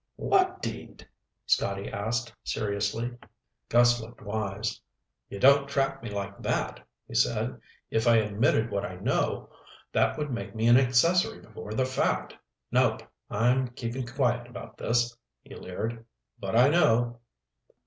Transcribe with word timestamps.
"What 0.15 0.63
deed?" 0.63 1.07
Scotty 1.45 1.87
asked 1.87 2.33
seriously. 2.43 3.11
Gus 3.69 4.01
looked 4.01 4.23
wise. 4.23 4.81
"You 5.29 5.39
don't 5.39 5.69
trap 5.69 6.01
me 6.01 6.09
like 6.09 6.41
that," 6.41 6.79
he 7.07 7.13
said. 7.13 7.61
"If 7.91 8.07
I 8.07 8.15
admitted 8.15 8.71
what 8.71 8.83
I 8.83 8.95
know, 8.95 9.51
that 9.91 10.17
would 10.17 10.31
make 10.31 10.55
me 10.55 10.65
an 10.67 10.77
accessory 10.77 11.39
before 11.39 11.75
the 11.75 11.85
fact. 11.85 12.33
Nope, 12.71 13.03
I'm 13.29 13.67
keeping 13.67 14.07
quiet 14.07 14.47
about 14.47 14.75
this." 14.75 15.15
He 15.43 15.53
leered. 15.53 16.03
"But 16.39 16.55
I 16.55 16.69
know!" 16.69 17.19